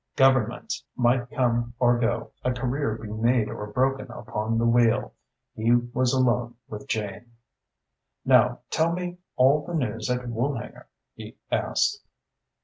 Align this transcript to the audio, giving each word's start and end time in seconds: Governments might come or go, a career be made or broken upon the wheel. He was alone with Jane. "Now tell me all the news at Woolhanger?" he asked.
Governments 0.15 0.83
might 0.95 1.29
come 1.29 1.75
or 1.77 1.99
go, 1.99 2.31
a 2.43 2.51
career 2.51 2.95
be 2.99 3.07
made 3.11 3.47
or 3.49 3.67
broken 3.67 4.09
upon 4.09 4.57
the 4.57 4.65
wheel. 4.65 5.13
He 5.55 5.73
was 5.75 6.11
alone 6.11 6.55
with 6.67 6.87
Jane. 6.87 7.33
"Now 8.25 8.61
tell 8.71 8.93
me 8.93 9.19
all 9.35 9.63
the 9.63 9.75
news 9.75 10.09
at 10.09 10.27
Woolhanger?" 10.27 10.87
he 11.13 11.37
asked. 11.51 12.01